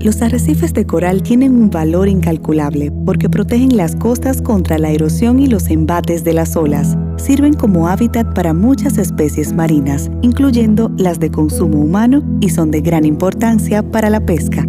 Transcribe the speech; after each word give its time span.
Los 0.00 0.22
arrecifes 0.22 0.74
de 0.74 0.86
coral 0.86 1.22
tienen 1.22 1.54
un 1.54 1.70
valor 1.70 2.08
incalculable 2.08 2.92
porque 3.04 3.28
protegen 3.28 3.76
las 3.76 3.96
costas 3.96 4.42
contra 4.42 4.78
la 4.78 4.90
erosión 4.90 5.40
y 5.40 5.46
los 5.46 5.68
embates 5.68 6.22
de 6.22 6.32
las 6.32 6.56
olas. 6.56 6.96
Sirven 7.16 7.54
como 7.54 7.88
hábitat 7.88 8.34
para 8.34 8.52
muchas 8.52 8.98
especies 8.98 9.52
marinas, 9.52 10.10
incluyendo 10.22 10.90
las 10.98 11.18
de 11.18 11.30
consumo 11.30 11.80
humano, 11.80 12.22
y 12.40 12.50
son 12.50 12.70
de 12.70 12.82
gran 12.82 13.04
importancia 13.04 13.82
para 13.82 14.10
la 14.10 14.20
pesca. 14.20 14.66